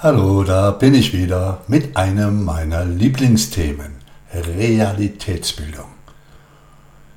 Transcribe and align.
Hallo, 0.00 0.44
da 0.44 0.70
bin 0.70 0.94
ich 0.94 1.12
wieder 1.12 1.62
mit 1.66 1.96
einem 1.96 2.44
meiner 2.44 2.84
Lieblingsthemen, 2.84 3.96
Realitätsbildung. 4.32 5.88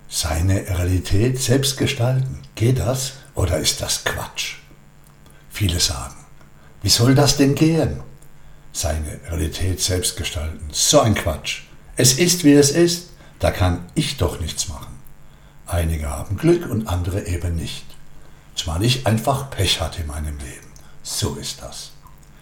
Seine 0.09 0.67
Realität 0.67 1.39
selbst 1.39 1.77
gestalten, 1.77 2.41
geht 2.55 2.79
das 2.79 3.11
oder 3.35 3.59
ist 3.59 3.83
das 3.83 4.03
Quatsch? 4.03 4.55
Viele 5.51 5.79
sagen, 5.79 6.15
wie 6.81 6.89
soll 6.89 7.13
das 7.13 7.37
denn 7.37 7.53
gehen? 7.53 7.99
Seine 8.73 9.19
Realität 9.29 9.79
selbst 9.79 10.17
gestalten, 10.17 10.67
so 10.71 11.01
ein 11.01 11.13
Quatsch. 11.13 11.61
Es 11.97 12.13
ist, 12.13 12.43
wie 12.43 12.53
es 12.53 12.71
ist, 12.71 13.09
da 13.37 13.51
kann 13.51 13.85
ich 13.93 14.17
doch 14.17 14.39
nichts 14.39 14.69
machen. 14.69 14.97
Einige 15.67 16.09
haben 16.09 16.35
Glück 16.35 16.67
und 16.67 16.87
andere 16.87 17.27
eben 17.27 17.57
nicht. 17.57 17.85
Zumal 18.55 18.81
ich 18.83 19.05
einfach 19.05 19.51
Pech 19.51 19.79
hatte 19.79 20.01
in 20.01 20.07
meinem 20.07 20.39
Leben. 20.39 20.71
So 21.03 21.35
ist 21.35 21.61
das. 21.61 21.91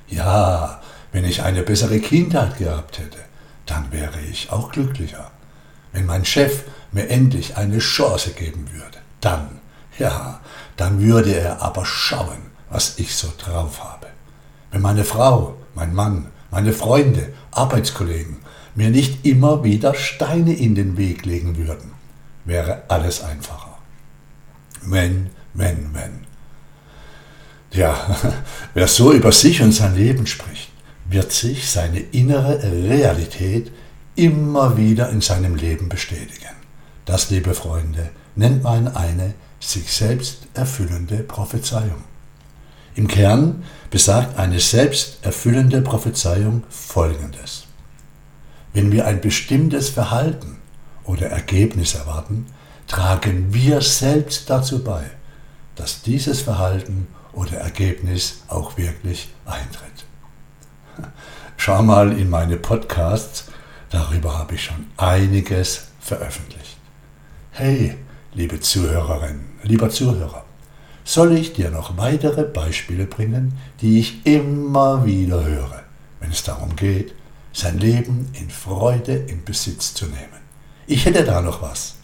Ja, 0.09 0.81
wenn 1.11 1.25
ich 1.25 1.43
eine 1.43 1.63
bessere 1.63 1.99
Kindheit 1.99 2.57
gehabt 2.57 2.99
hätte, 2.99 3.19
dann 3.65 3.91
wäre 3.91 4.19
ich 4.21 4.51
auch 4.51 4.71
glücklicher. 4.71 5.31
Wenn 5.91 6.05
mein 6.05 6.25
Chef 6.25 6.63
mir 6.91 7.09
endlich 7.09 7.57
eine 7.57 7.79
Chance 7.79 8.31
geben 8.31 8.67
würde, 8.71 8.97
dann, 9.21 9.59
ja, 9.97 10.39
dann 10.77 11.01
würde 11.01 11.35
er 11.35 11.61
aber 11.61 11.85
schauen, 11.85 12.49
was 12.69 12.99
ich 12.99 13.15
so 13.15 13.31
drauf 13.37 13.83
habe. 13.83 14.07
Wenn 14.71 14.81
meine 14.81 15.03
Frau, 15.03 15.55
mein 15.75 15.93
Mann, 15.93 16.27
meine 16.51 16.73
Freunde, 16.73 17.33
Arbeitskollegen 17.51 18.37
mir 18.75 18.89
nicht 18.89 19.25
immer 19.25 19.63
wieder 19.63 19.93
Steine 19.93 20.53
in 20.53 20.75
den 20.75 20.97
Weg 20.97 21.25
legen 21.25 21.57
würden, 21.57 21.91
wäre 22.45 22.83
alles 22.87 23.21
einfacher. 23.23 23.77
Wenn, 24.81 25.29
wenn, 25.53 25.93
wenn. 25.93 26.28
Ja, 27.71 28.17
wer 28.73 28.87
so 28.87 29.13
über 29.13 29.31
sich 29.31 29.61
und 29.61 29.71
sein 29.71 29.95
Leben 29.95 30.27
spricht, 30.27 30.69
wird 31.09 31.31
sich 31.31 31.69
seine 31.69 31.99
innere 31.99 32.61
Realität 32.63 33.71
immer 34.15 34.77
wieder 34.77 35.09
in 35.09 35.21
seinem 35.21 35.55
Leben 35.55 35.89
bestätigen. 35.89 36.55
Das, 37.05 37.29
liebe 37.29 37.53
Freunde, 37.53 38.09
nennt 38.35 38.63
man 38.63 38.87
eine 38.95 39.33
sich 39.59 39.91
selbst 39.91 40.47
erfüllende 40.53 41.17
Prophezeiung. 41.17 42.03
Im 42.95 43.07
Kern 43.07 43.63
besagt 43.89 44.37
eine 44.37 44.59
selbst 44.59 45.19
erfüllende 45.21 45.81
Prophezeiung 45.81 46.63
Folgendes. 46.69 47.65
Wenn 48.73 48.91
wir 48.91 49.07
ein 49.07 49.21
bestimmtes 49.21 49.89
Verhalten 49.89 50.57
oder 51.03 51.27
Ergebnis 51.27 51.95
erwarten, 51.95 52.47
tragen 52.87 53.53
wir 53.53 53.81
selbst 53.81 54.49
dazu 54.49 54.83
bei, 54.83 55.03
dass 55.75 56.01
dieses 56.01 56.41
Verhalten 56.41 57.07
oder 57.39 57.57
Ergebnis 57.57 58.43
auch 58.49 58.77
wirklich 58.77 59.29
eintritt. 59.45 60.05
Schau 61.55 61.81
mal 61.81 62.11
in 62.17 62.29
meine 62.29 62.57
Podcasts, 62.57 63.45
darüber 63.89 64.37
habe 64.37 64.55
ich 64.55 64.65
schon 64.65 64.87
einiges 64.97 65.87
veröffentlicht. 66.01 66.77
Hey, 67.51 67.95
liebe 68.33 68.59
Zuhörerin, 68.59 69.45
lieber 69.63 69.89
Zuhörer, 69.89 70.43
soll 71.05 71.31
ich 71.31 71.53
dir 71.53 71.71
noch 71.71 71.95
weitere 71.95 72.43
Beispiele 72.43 73.05
bringen, 73.05 73.57
die 73.79 73.99
ich 73.99 74.25
immer 74.25 75.05
wieder 75.05 75.45
höre, 75.45 75.83
wenn 76.19 76.31
es 76.31 76.43
darum 76.43 76.75
geht, 76.75 77.13
sein 77.53 77.79
Leben 77.79 78.29
in 78.33 78.49
Freude 78.49 79.13
in 79.15 79.45
Besitz 79.45 79.93
zu 79.93 80.07
nehmen. 80.07 80.39
Ich 80.87 81.05
hätte 81.05 81.23
da 81.23 81.41
noch 81.41 81.61
was. 81.61 81.95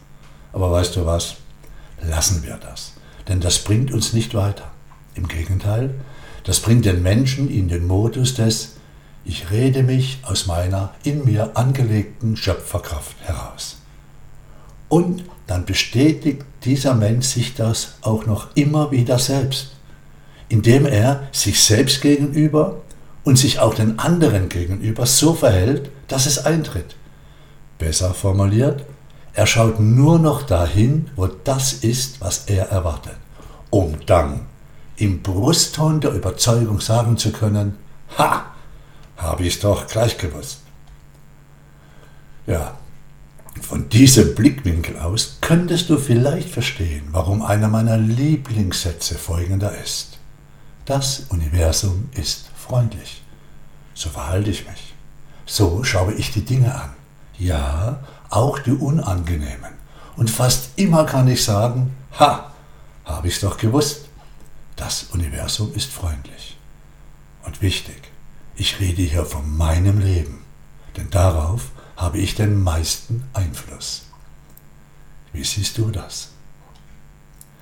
Aber 0.53 0.71
weißt 0.71 0.95
du 0.95 1.05
was? 1.05 1.35
Lassen 2.01 2.41
wir 2.43 2.55
das. 2.55 2.93
Denn 3.27 3.41
das 3.41 3.59
bringt 3.59 3.91
uns 3.91 4.13
nicht 4.13 4.33
weiter. 4.33 4.71
Im 5.15 5.27
Gegenteil, 5.27 5.95
das 6.43 6.59
bringt 6.59 6.85
den 6.85 7.01
Menschen 7.01 7.49
in 7.49 7.67
den 7.67 7.87
Modus 7.87 8.35
des 8.35 8.75
Ich 9.23 9.49
rede 9.49 9.81
mich 9.81 10.19
aus 10.23 10.45
meiner 10.45 10.93
in 11.03 11.25
mir 11.25 11.57
angelegten 11.57 12.37
Schöpferkraft 12.37 13.15
heraus. 13.23 13.77
Und 14.89 15.23
dann 15.47 15.65
bestätigt 15.65 16.43
dieser 16.63 16.93
Mensch 16.93 17.25
sich 17.27 17.55
das 17.55 17.95
auch 18.01 18.25
noch 18.25 18.55
immer 18.55 18.91
wieder 18.91 19.17
selbst, 19.17 19.71
indem 20.49 20.85
er 20.85 21.27
sich 21.31 21.59
selbst 21.61 22.01
gegenüber 22.01 22.81
und 23.23 23.37
sich 23.37 23.59
auch 23.59 23.73
den 23.73 23.97
anderen 23.97 24.49
gegenüber 24.49 25.05
so 25.05 25.33
verhält, 25.33 25.89
dass 26.07 26.25
es 26.27 26.45
eintritt. 26.45 26.95
Besser 27.79 28.13
formuliert, 28.13 28.85
er 29.33 29.47
schaut 29.47 29.79
nur 29.79 30.19
noch 30.19 30.43
dahin, 30.43 31.09
wo 31.15 31.27
das 31.27 31.73
ist, 31.73 32.21
was 32.21 32.45
er 32.45 32.69
erwartet, 32.69 33.17
um 33.69 33.97
dann 34.05 34.41
im 34.97 35.21
Brustton 35.21 35.99
der 36.01 36.11
Überzeugung 36.11 36.79
sagen 36.79 37.17
zu 37.17 37.31
können, 37.31 37.77
ha, 38.17 38.45
habe 39.17 39.43
ich 39.43 39.55
es 39.55 39.59
doch 39.59 39.87
gleich 39.87 40.17
gewusst. 40.17 40.59
Ja, 42.47 42.77
von 43.61 43.89
diesem 43.89 44.35
Blickwinkel 44.35 44.99
aus 44.99 45.37
könntest 45.41 45.89
du 45.89 45.97
vielleicht 45.97 46.49
verstehen, 46.49 47.07
warum 47.11 47.41
einer 47.41 47.67
meiner 47.67 47.97
Lieblingssätze 47.97 49.15
folgender 49.15 49.77
ist. 49.77 50.19
Das 50.85 51.25
Universum 51.29 52.09
ist 52.13 52.51
freundlich. 52.55 53.23
So 53.93 54.09
verhalte 54.09 54.51
ich 54.51 54.67
mich. 54.67 54.93
So 55.45 55.83
schaue 55.83 56.13
ich 56.13 56.31
die 56.31 56.45
Dinge 56.45 56.75
an. 56.75 56.91
Ja, 57.37 58.03
auch 58.29 58.59
die 58.59 58.71
unangenehmen. 58.71 59.73
Und 60.15 60.29
fast 60.29 60.69
immer 60.77 61.05
kann 61.05 61.27
ich 61.27 61.43
sagen, 61.43 61.95
ha, 62.19 62.51
habe 63.05 63.27
ich 63.27 63.35
es 63.35 63.41
doch 63.41 63.57
gewusst. 63.57 64.04
Das 64.75 65.03
Universum 65.11 65.73
ist 65.73 65.91
freundlich. 65.91 66.57
Und 67.43 67.61
wichtig, 67.61 68.11
ich 68.55 68.79
rede 68.79 69.01
hier 69.01 69.25
von 69.25 69.55
meinem 69.55 69.99
Leben, 69.99 70.39
denn 70.97 71.09
darauf 71.09 71.71
habe 71.95 72.17
ich 72.17 72.35
den 72.35 72.61
meisten 72.61 73.23
Einfluss. 73.33 74.03
Wie 75.31 75.43
siehst 75.43 75.77
du 75.77 75.91
das? 75.91 76.29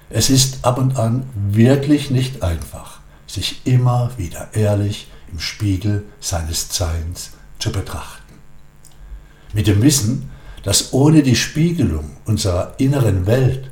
Es 0.09 0.29
ist 0.29 0.63
ab 0.66 0.78
und 0.78 0.97
an 0.97 1.28
wirklich 1.35 2.12
nicht 2.12 2.44
einfach, 2.44 3.00
sich 3.28 3.66
immer 3.66 4.12
wieder 4.18 4.53
ehrlich 4.53 5.07
im 5.31 5.40
Spiegel 5.40 6.06
seines 6.19 6.75
Seins 6.75 7.31
zu 7.59 7.72
betrachten. 7.72 8.34
Mit 9.53 9.68
dem 9.68 9.81
Wissen, 9.81 10.30
dass 10.63 10.94
ohne 10.94 11.24
die 11.24 11.35
Spiegelung 11.35 12.18
unserer 12.25 12.75
inneren 12.78 13.25
Welt 13.25 13.69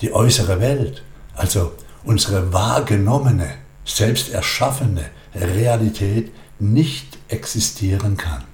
die 0.00 0.12
äußere 0.12 0.60
Welt, 0.60 1.02
also 1.34 1.72
unsere 2.04 2.52
wahrgenommene, 2.52 3.54
selbst 3.84 4.30
erschaffene 4.30 5.04
Realität 5.34 6.32
nicht 6.58 7.18
existieren 7.28 8.16
kann. 8.16 8.44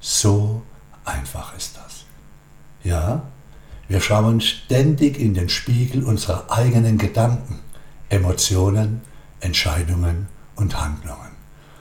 So 0.00 0.62
einfach 1.04 1.56
ist 1.56 1.76
das. 1.76 2.04
Ja, 2.82 3.22
wir 3.88 4.00
schauen 4.00 4.40
ständig 4.40 5.18
in 5.20 5.34
den 5.34 5.48
Spiegel 5.48 6.02
unserer 6.02 6.50
eigenen 6.50 6.98
Gedanken, 6.98 7.60
Emotionen, 8.08 9.02
Entscheidungen 9.40 10.28
und 10.56 10.80
Handlungen. 10.80 11.32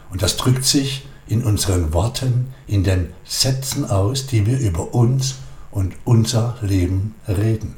Und 0.10 0.22
das 0.22 0.38
drückt 0.38 0.66
sich 0.66 1.08
in 1.28 1.44
unseren 1.44 1.94
Worten, 1.94 2.54
in 2.68 2.84
den 2.84 3.14
Sätzen 3.24 3.90
aus, 3.90 4.28
die 4.28 4.46
wir 4.46 4.60
über 4.60 4.94
uns 4.94 5.36
und 5.72 5.94
unser 6.04 6.58
Leben 6.62 7.16
reden. 7.28 7.76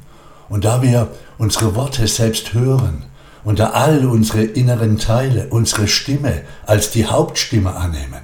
Und 0.48 0.64
da 0.64 0.82
wir 0.82 1.10
unsere 1.38 1.74
Worte 1.74 2.06
selbst 2.08 2.52
hören, 2.52 3.04
da 3.58 3.70
all 3.70 4.06
unsere 4.06 4.42
inneren 4.42 4.98
Teile 4.98 5.48
unsere 5.48 5.86
Stimme 5.86 6.42
als 6.66 6.90
die 6.90 7.06
Hauptstimme 7.06 7.74
annehmen, 7.74 8.22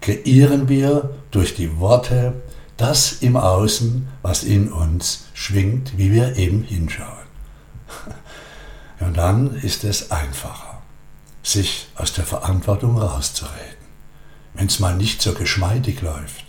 kreieren 0.00 0.68
wir 0.68 1.10
durch 1.30 1.54
die 1.54 1.78
Worte 1.78 2.34
das 2.76 3.12
im 3.20 3.36
Außen, 3.36 4.08
was 4.22 4.42
in 4.42 4.70
uns 4.70 5.24
schwingt, 5.34 5.96
wie 5.96 6.12
wir 6.12 6.36
eben 6.36 6.62
hinschauen. 6.62 7.08
Und 9.00 9.16
dann 9.16 9.54
ist 9.56 9.84
es 9.84 10.10
einfacher, 10.10 10.82
sich 11.42 11.88
aus 11.96 12.12
der 12.12 12.24
Verantwortung 12.24 12.98
rauszureden, 12.98 13.86
wenn 14.54 14.66
es 14.66 14.80
mal 14.80 14.96
nicht 14.96 15.22
so 15.22 15.32
geschmeidig 15.32 16.02
läuft. 16.02 16.44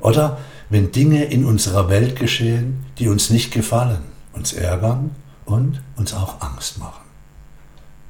Oder 0.00 0.38
wenn 0.68 0.90
Dinge 0.90 1.24
in 1.24 1.44
unserer 1.44 1.88
Welt 1.88 2.16
geschehen, 2.16 2.86
die 2.98 3.08
uns 3.08 3.30
nicht 3.30 3.52
gefallen, 3.52 4.02
uns 4.32 4.52
ärgern 4.52 5.14
und 5.44 5.80
uns 5.96 6.14
auch 6.14 6.40
Angst 6.40 6.78
machen. 6.78 7.01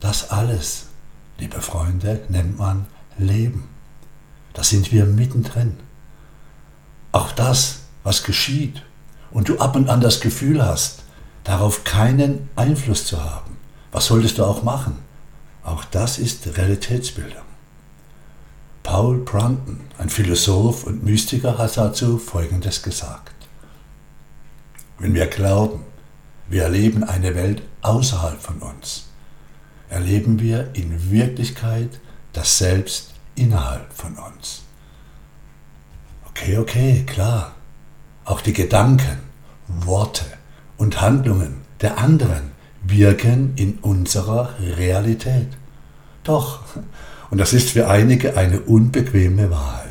Das 0.03 0.31
alles, 0.31 0.87
liebe 1.39 1.61
Freunde, 1.61 2.23
nennt 2.29 2.59
man 2.59 2.87
Leben. 3.19 3.69
Da 4.53 4.65
sind 4.65 4.91
wir 4.91 5.05
mittendrin. 5.05 5.77
Auch 7.13 7.31
das, 7.31 7.83
was 8.03 8.25
geschieht 8.25 8.83
und 9.31 9.49
du 9.49 9.61
ab 9.61 9.77
und 9.77 9.89
an 9.89 10.01
das 10.01 10.21
Gefühl 10.21 10.61
hast, 10.61 11.05
darauf 11.45 11.85
keinen 11.85 12.51
Einfluss 12.57 13.07
zu 13.07 13.23
haben, 13.23 13.57
was 13.93 14.07
solltest 14.07 14.39
du 14.39 14.45
auch 14.45 14.65
machen? 14.65 14.99
Auch 15.63 15.85
das 15.85 16.19
ist 16.19 16.49
Realitätsbildung. 16.57 17.45
Paul 18.83 19.19
Brunton, 19.19 19.83
ein 19.99 20.11
Philosoph 20.11 20.83
und 20.83 21.05
Mystiker, 21.05 21.59
hat 21.59 21.77
dazu 21.77 22.19
Folgendes 22.19 22.83
gesagt. 22.83 23.37
Wenn 24.99 25.15
wir 25.15 25.29
glauben, 25.29 25.85
wir 26.49 26.65
erleben 26.65 27.05
eine 27.05 27.37
Welt 27.37 27.63
außerhalb 27.83 28.43
von 28.43 28.59
uns, 28.59 29.12
erleben 29.93 30.41
wir 30.41 30.71
in 30.73 31.11
Wirklichkeit 31.11 32.01
das 32.33 32.57
Selbst 32.59 33.13
innerhalb 33.35 33.93
von 33.93 34.15
uns. 34.15 34.63
Okay, 36.29 36.57
okay, 36.57 37.05
klar. 37.07 37.53
Auch 38.25 38.41
die 38.41 38.55
Gedanken, 38.55 39.19
Worte 39.69 40.25
und 40.79 41.01
Handlungen 41.01 41.61
der 41.83 41.99
anderen 41.99 42.53
wirken 42.83 43.53
in 43.57 43.79
unserer 43.83 44.55
Realität. 44.61 45.49
Doch, 46.25 46.61
und 47.31 47.39
das 47.39 47.53
ist 47.53 47.71
für 47.71 47.89
einige 47.89 48.37
eine 48.37 48.61
unbequeme 48.61 49.51
Wahrheit. 49.51 49.91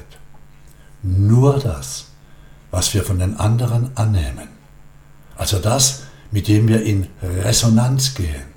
Nur 1.03 1.59
das, 1.59 2.07
was 2.71 2.93
wir 2.93 3.03
von 3.03 3.19
den 3.19 3.39
anderen 3.39 3.95
annehmen, 3.95 4.47
also 5.35 5.59
das, 5.59 6.03
mit 6.31 6.47
dem 6.47 6.67
wir 6.67 6.83
in 6.83 7.07
Resonanz 7.21 8.15
gehen, 8.15 8.50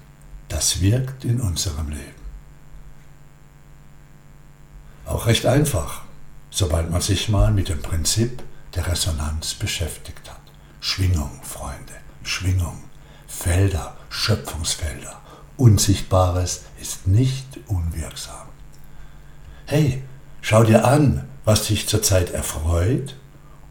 das 0.54 0.80
wirkt 0.80 1.24
in 1.24 1.40
unserem 1.40 1.88
Leben. 1.88 2.24
Auch 5.04 5.26
recht 5.26 5.46
einfach, 5.46 6.02
sobald 6.48 6.92
man 6.92 7.00
sich 7.00 7.28
mal 7.28 7.50
mit 7.50 7.68
dem 7.68 7.82
Prinzip 7.82 8.40
der 8.76 8.86
Resonanz 8.86 9.54
beschäftigt 9.54 10.30
hat. 10.30 10.40
Schwingung, 10.80 11.40
Freunde, 11.42 11.94
Schwingung, 12.22 12.84
Felder, 13.26 13.96
Schöpfungsfelder. 14.10 15.20
Unsichtbares 15.56 16.62
ist 16.80 17.08
nicht 17.08 17.58
unwirksam. 17.66 18.46
Hey, 19.66 20.04
schau 20.40 20.62
dir 20.62 20.84
an, 20.84 21.28
was 21.44 21.66
dich 21.66 21.88
zurzeit 21.88 22.30
erfreut 22.30 23.16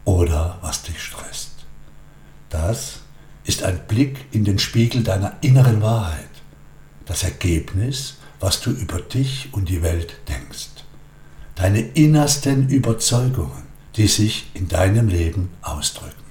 oder 0.04 0.58
was 0.60 0.82
dich 0.82 1.02
stresst. 1.02 1.64
Das 2.50 3.00
ist 3.44 3.62
ein 3.62 3.86
Blick 3.86 4.26
in 4.32 4.44
den 4.44 4.58
Spiegel 4.58 5.02
deiner 5.02 5.32
inneren 5.40 5.80
Wahrheit, 5.80 6.33
das 7.06 7.22
Ergebnis, 7.22 8.16
was 8.40 8.60
du 8.60 8.70
über 8.70 9.00
dich 9.00 9.48
und 9.52 9.68
die 9.68 9.82
Welt 9.82 10.16
denkst, 10.28 10.68
deine 11.54 11.80
innersten 11.80 12.68
Überzeugungen, 12.68 13.64
die 13.96 14.08
sich 14.08 14.50
in 14.54 14.68
deinem 14.68 15.08
Leben 15.08 15.50
ausdrücken. 15.62 16.24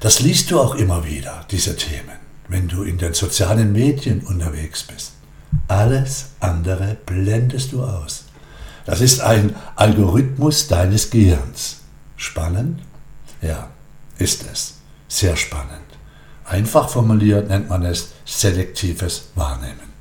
Das 0.00 0.20
liest 0.20 0.50
du 0.50 0.60
auch 0.60 0.74
immer 0.74 1.04
wieder, 1.04 1.46
diese 1.50 1.76
Themen, 1.76 2.18
wenn 2.48 2.68
du 2.68 2.82
in 2.82 2.98
den 2.98 3.14
sozialen 3.14 3.72
Medien 3.72 4.20
unterwegs 4.22 4.82
bist. 4.82 5.12
Alles 5.68 6.30
andere 6.40 6.96
blendest 7.06 7.72
du 7.72 7.84
aus. 7.84 8.24
Das 8.86 9.00
ist 9.00 9.20
ein 9.20 9.54
Algorithmus 9.76 10.68
deines 10.68 11.10
Gehirns. 11.10 11.80
Spannend? 12.16 12.80
Ja, 13.42 13.68
ist 14.18 14.44
es. 14.50 14.74
Sehr 15.08 15.36
spannend. 15.36 15.80
Einfach 16.50 16.88
formuliert 16.88 17.48
nennt 17.48 17.68
man 17.68 17.84
es 17.84 18.10
selektives 18.24 19.28
Wahrnehmen. 19.36 19.92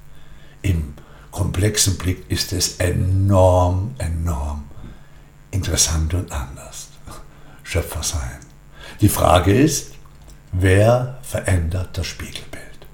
Im 0.64 0.96
komplexen 1.30 1.96
Blick 1.96 2.26
ist 2.28 2.54
es 2.54 2.78
enorm, 2.78 3.94
enorm 4.00 4.64
interessant 5.52 6.12
und 6.16 6.32
anders. 6.32 6.88
Schöpfer 7.62 8.02
sein. 8.02 8.40
Die 9.00 9.10
Frage 9.10 9.54
ist, 9.54 9.92
wer 10.52 11.20
verändert 11.22 11.96
das 11.96 12.08
Spiegelbild? 12.08 12.88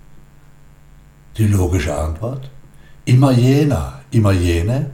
Die 1.38 1.48
logische 1.48 1.98
Antwort, 1.98 2.50
immer 3.06 3.32
jener, 3.32 4.02
immer 4.12 4.34
jene, 4.34 4.92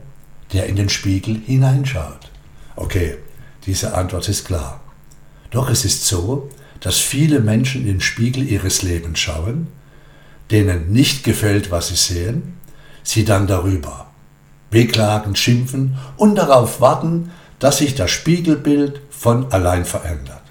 der 0.54 0.68
in 0.68 0.76
den 0.76 0.90
Spiegel 0.90 1.42
hineinschaut. 1.48 2.30
Okay, 2.76 3.18
diese 3.66 3.96
Antwort 3.96 4.30
ist 4.30 4.46
klar. 4.46 4.82
Doch 5.50 5.68
es 5.68 5.84
ist 5.84 6.06
so, 6.06 6.52
dass 6.82 6.98
viele 6.98 7.40
Menschen 7.40 7.82
in 7.82 7.88
den 7.88 8.02
Spiegel 8.02 8.48
ihres 8.48 8.82
Lebens 8.82 9.20
schauen, 9.20 9.68
denen 10.50 10.92
nicht 10.92 11.24
gefällt, 11.24 11.72
was 11.72 11.88
sie 11.88 11.96
sehen, 11.96 12.58
sie 13.04 13.24
dann 13.24 13.48
darüber 13.48 14.08
beklagen, 14.70 15.36
schimpfen 15.36 15.98
und 16.18 16.36
darauf 16.36 16.82
warten, 16.82 17.32
dass 17.60 17.78
sich 17.78 17.96
das 17.96 18.12
Spiegelbild 18.12 19.02
von 19.10 19.52
allein 19.52 19.86
verändert, 19.86 20.42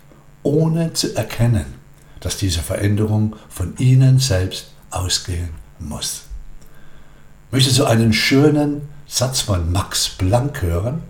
ohne 0.42 0.92
zu 0.92 1.16
erkennen, 1.16 1.66
dass 2.20 2.36
diese 2.36 2.60
Veränderung 2.60 3.36
von 3.48 3.76
ihnen 3.78 4.18
selbst 4.20 4.72
ausgehen 4.90 5.50
muss. 5.78 6.22
Möchtest 7.50 7.78
du 7.78 7.84
einen 7.84 8.12
schönen 8.12 8.82
Satz 9.08 9.40
von 9.40 9.72
Max 9.72 10.08
Planck 10.08 10.62
hören? 10.62 11.02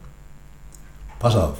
Pass 1.18 1.36
auf. 1.36 1.58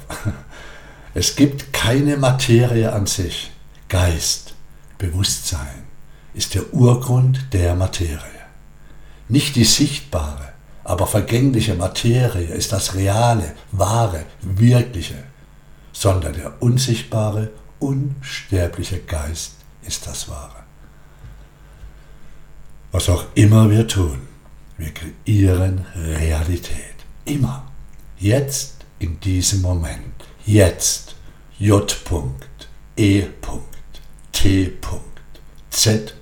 Es 1.13 1.35
gibt 1.35 1.73
keine 1.73 2.17
Materie 2.17 2.91
an 2.91 3.05
sich. 3.05 3.51
Geist, 3.89 4.53
Bewusstsein 4.97 5.83
ist 6.33 6.55
der 6.55 6.73
Urgrund 6.73 7.47
der 7.51 7.75
Materie. 7.75 8.41
Nicht 9.27 9.55
die 9.55 9.65
sichtbare, 9.65 10.53
aber 10.83 11.07
vergängliche 11.07 11.75
Materie 11.75 12.47
ist 12.53 12.71
das 12.71 12.95
reale, 12.95 13.55
wahre, 13.71 14.25
wirkliche, 14.41 15.23
sondern 15.91 16.33
der 16.33 16.61
unsichtbare, 16.61 17.51
unsterbliche 17.79 18.99
Geist 18.99 19.55
ist 19.83 20.07
das 20.07 20.29
wahre. 20.29 20.63
Was 22.91 23.09
auch 23.09 23.25
immer 23.35 23.69
wir 23.69 23.87
tun, 23.87 24.21
wir 24.77 24.93
kreieren 24.93 25.85
Realität. 25.95 26.95
Immer. 27.25 27.65
Jetzt, 28.17 28.85
in 28.99 29.19
diesem 29.19 29.61
Moment. 29.61 30.20
Jetzt. 30.51 31.15
J. 31.59 31.95
E. 32.97 33.23
T. 34.33 34.73
Z. 35.69 36.13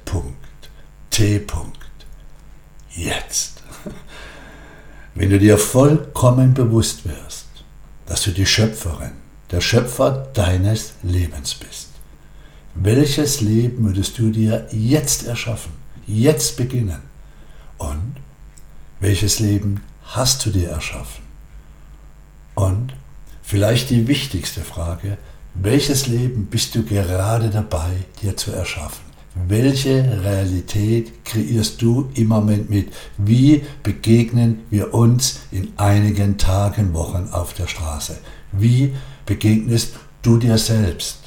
T. 1.09 1.47
Jetzt. 2.91 3.63
Wenn 5.15 5.31
du 5.31 5.39
dir 5.39 5.57
vollkommen 5.57 6.53
bewusst 6.53 7.07
wirst, 7.09 7.47
dass 8.05 8.21
du 8.21 8.29
die 8.29 8.45
Schöpferin, 8.45 9.13
der 9.49 9.61
Schöpfer 9.61 10.29
deines 10.35 10.93
Lebens 11.01 11.55
bist, 11.55 11.89
welches 12.75 13.41
Leben 13.41 13.83
würdest 13.83 14.19
du 14.19 14.29
dir 14.29 14.67
jetzt 14.69 15.25
erschaffen, 15.25 15.71
jetzt 16.05 16.55
beginnen? 16.55 17.01
Und 17.79 18.13
welches 18.99 19.39
Leben 19.39 19.81
hast 20.03 20.45
du 20.45 20.51
dir 20.51 20.69
erschaffen? 20.69 21.28
Vielleicht 23.49 23.89
die 23.89 24.07
wichtigste 24.07 24.61
Frage, 24.61 25.17
welches 25.55 26.05
Leben 26.05 26.45
bist 26.51 26.75
du 26.75 26.83
gerade 26.83 27.49
dabei, 27.49 27.89
dir 28.21 28.37
zu 28.37 28.51
erschaffen? 28.51 29.03
Welche 29.47 30.21
Realität 30.23 31.25
kreierst 31.25 31.81
du 31.81 32.11
im 32.13 32.27
Moment 32.27 32.69
mit? 32.69 32.93
Wie 33.17 33.63
begegnen 33.81 34.59
wir 34.69 34.93
uns 34.93 35.39
in 35.49 35.69
einigen 35.77 36.37
Tagen, 36.37 36.93
Wochen 36.93 37.27
auf 37.31 37.55
der 37.55 37.65
Straße? 37.65 38.19
Wie 38.51 38.93
begegnest 39.25 39.95
du 40.21 40.37
dir 40.37 40.59
selbst? 40.59 41.17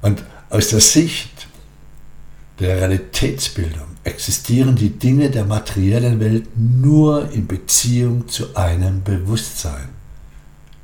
Und 0.00 0.24
aus 0.48 0.68
der 0.68 0.80
Sicht 0.80 1.46
der 2.58 2.78
Realitätsbildung 2.78 3.88
existieren 4.02 4.76
die 4.76 4.98
Dinge 4.98 5.28
der 5.28 5.44
materiellen 5.44 6.20
Welt 6.20 6.48
nur 6.56 7.30
in 7.32 7.46
Beziehung 7.46 8.28
zu 8.28 8.56
einem 8.56 9.02
Bewusstsein, 9.02 9.90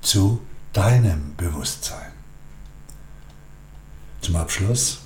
zu 0.08 0.40
deinem 0.72 1.34
Bewusstsein. 1.36 2.12
Zum 4.22 4.36
Abschluss 4.36 5.00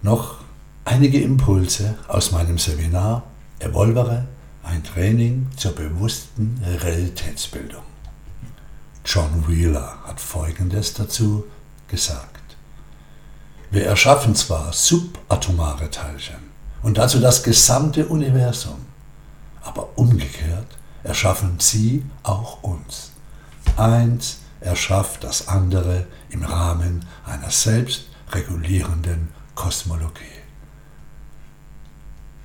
noch 0.00 0.38
einige 0.86 1.20
Impulse 1.20 1.98
aus 2.08 2.32
meinem 2.32 2.56
Seminar 2.56 3.24
Evolvere, 3.58 4.26
ein 4.62 4.82
Training 4.82 5.48
zur 5.54 5.72
bewussten 5.72 6.64
Realitätsbildung. 6.64 7.82
John 9.04 9.46
Wheeler 9.46 9.98
hat 10.04 10.18
Folgendes 10.18 10.94
dazu 10.94 11.44
gesagt. 11.86 12.56
Wir 13.70 13.84
erschaffen 13.84 14.34
zwar 14.34 14.72
subatomare 14.72 15.90
Teilchen 15.90 16.40
und 16.82 16.96
dazu 16.96 17.20
das 17.20 17.42
gesamte 17.42 18.06
Universum, 18.06 18.86
aber 19.60 19.98
umgekehrt 19.98 20.78
erschaffen 21.02 21.56
sie 21.60 22.06
auch 22.22 22.62
uns. 22.62 23.09
Eins 23.76 24.38
erschafft 24.60 25.24
das 25.24 25.48
andere 25.48 26.06
im 26.30 26.44
Rahmen 26.44 27.04
einer 27.24 27.50
selbstregulierenden 27.50 29.28
Kosmologie. 29.54 30.24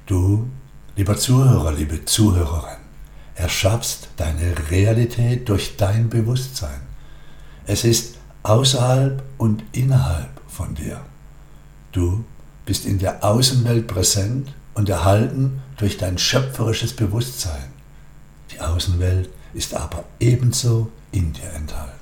Du, 0.06 0.50
lieber 0.96 1.18
Zuhörer, 1.18 1.72
liebe 1.72 2.06
Zuhörerin, 2.06 2.78
erschaffst 3.36 4.10
deine 4.18 4.56
Realität 4.70 5.50
durch 5.50 5.78
dein 5.78 6.10
Bewusstsein. 6.10 6.82
Es 7.66 7.84
ist 7.84 8.16
außerhalb 8.44 9.24
und 9.38 9.64
innerhalb 9.72 10.30
von 10.48 10.76
dir. 10.76 11.02
Du 11.92 12.24
bist 12.66 12.86
in 12.86 13.00
der 13.00 13.24
Außenwelt 13.24 13.88
präsent 13.88 14.54
und 14.74 14.90
erhalten 14.90 15.62
durch 15.78 15.98
dein 15.98 16.18
schöpferisches 16.18 16.94
Bewusstsein. 16.94 17.74
Die 18.52 18.62
Außenwelt 18.62 19.30
ist 19.54 19.74
aber 19.74 20.04
ebenso 20.20 20.92
in 21.16 21.32
dir 21.32 21.52
enthalten. 21.54 21.94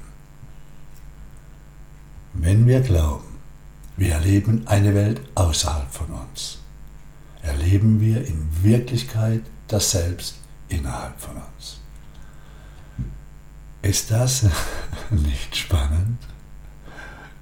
Wenn 2.33 2.65
wir 2.65 2.81
glauben, 2.81 3.37
wir 3.95 4.13
erleben 4.13 4.67
eine 4.67 4.95
Welt 4.95 5.21
außerhalb 5.35 5.91
von 5.93 6.07
uns, 6.07 6.57
erleben 7.43 8.01
wir 8.01 8.25
in 8.25 8.49
Wirklichkeit 8.63 9.43
das 9.67 9.91
Selbst 9.91 10.37
innerhalb 10.67 11.19
von 11.21 11.35
uns. 11.35 11.79
Ist 13.83 14.09
das 14.09 14.47
nicht 15.11 15.55
spannend? 15.55 16.17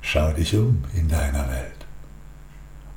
Schau 0.02 0.34
dich 0.34 0.54
um 0.56 0.84
in 0.94 1.08
deiner 1.08 1.48
Welt 1.50 1.86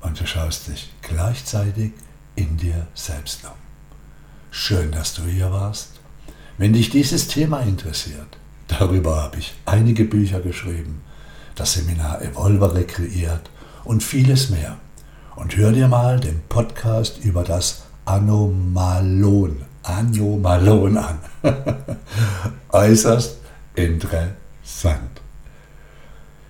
und 0.01 0.19
du 0.19 0.27
schaust 0.27 0.67
dich 0.67 0.93
gleichzeitig 1.03 1.93
in 2.35 2.57
dir 2.57 2.89
selbst 2.95 3.45
um. 3.45 3.53
Schön, 4.51 4.91
dass 4.91 5.15
du 5.15 5.23
hier 5.27 5.53
warst. 5.53 6.01
Wenn 6.59 6.73
dich 6.73 6.91
dieses 6.91 7.29
Thema 7.29 7.61
interessiert, 7.61 8.39
darüber 8.69 9.23
habe 9.23 9.39
ich 9.39 9.55
einige 9.67 10.05
Bücher 10.05 10.41
geschrieben, 10.41 11.03
das 11.55 11.75
Seminar 11.75 12.23
Evolver 12.23 12.75
rekreiert 12.75 13.51
und 13.85 14.03
vieles 14.03 14.51
mehr. 14.51 14.77
Und 15.37 15.57
hör 15.57 15.73
dir 15.73 15.89
mal 15.89 16.21
den 16.21 16.41
Podcast 16.49 17.19
über 17.25 17.43
das 17.43 17.83
Anomalon, 18.05 19.63
Anomalon 19.83 20.97
an. 20.97 21.19
Äußerst 22.71 23.39
interessant. 23.75 25.21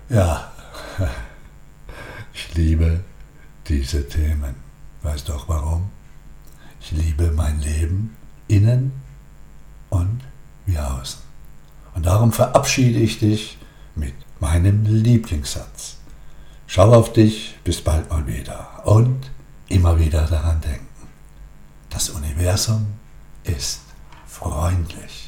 Ja, 0.09 0.51
ich 2.33 2.53
liebe 2.53 2.99
diese 3.67 4.07
Themen. 4.07 4.55
Weißt 5.01 5.29
du 5.29 5.33
auch 5.33 5.47
warum? 5.47 5.89
Ich 6.79 6.91
liebe 6.91 7.31
mein 7.31 7.59
Leben 7.61 8.15
innen 8.47 8.91
Darum 12.05 12.31
verabschiede 12.31 12.99
ich 12.99 13.17
dich 13.17 13.57
mit 13.95 14.13
meinem 14.39 14.85
Lieblingssatz. 14.85 15.97
Schau 16.67 16.93
auf 16.93 17.11
dich, 17.13 17.57
bis 17.63 17.81
bald 17.81 18.11
mal 18.11 18.27
wieder 18.27 18.83
und 18.85 19.31
immer 19.69 19.97
wieder 19.99 20.27
daran 20.27 20.61
denken. 20.61 20.85
Das 21.89 22.11
Universum 22.11 22.85
ist 23.43 23.81
freundlich. 24.27 25.24